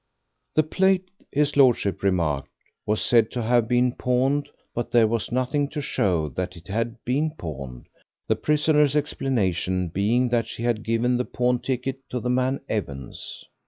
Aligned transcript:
The 0.55 0.63
plate, 0.63 1.11
his 1.31 1.55
Lordship 1.55 2.01
remarked, 2.01 2.49
was 2.87 3.01
said 3.03 3.29
to 3.33 3.43
have 3.43 3.67
been 3.67 3.91
pawned, 3.91 4.49
but 4.73 4.89
there 4.89 5.05
was 5.05 5.31
nothing 5.31 5.67
to 5.69 5.79
show 5.79 6.27
that 6.29 6.57
it 6.57 6.67
had 6.69 6.95
been 7.05 7.35
pawned, 7.37 7.85
the 8.27 8.35
prisoner's 8.35 8.95
explanation 8.95 9.89
being 9.89 10.29
that 10.29 10.47
she 10.47 10.63
had 10.63 10.81
given 10.81 11.17
the 11.17 11.25
pawn 11.25 11.59
ticket 11.59 11.99
to 12.09 12.19
the 12.19 12.31
man 12.31 12.61
Evans. 12.67 13.45